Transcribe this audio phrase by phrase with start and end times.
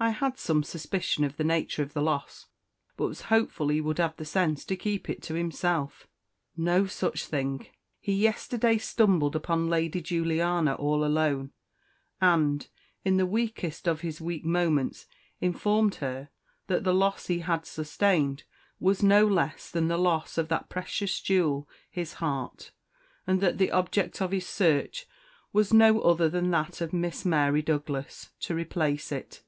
[0.00, 2.46] I had some suspicion of the nature of the loss,
[2.96, 6.08] but was hopeful he would have the sense to keep it to himself.
[6.56, 7.68] No such thing:
[8.00, 11.52] he yesterday stumbled upon Lady Juliana all alone,
[12.20, 12.66] and,
[13.04, 15.06] in the weakest of his weak moments,
[15.40, 16.30] informed her
[16.66, 18.42] that the loss he had sustained
[18.80, 22.72] was no less than the loss of that precious jewel his heart;
[23.28, 25.06] and that the object of his search
[25.52, 29.44] was no other than that of Miss Mary Douglas to replace it!